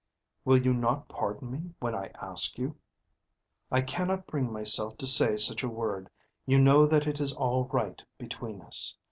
[0.45, 2.75] "Will you not pardon me when I ask you?"
[3.71, 6.09] "I cannot bring myself to say such a word.
[6.47, 8.97] You know that it is all right between us.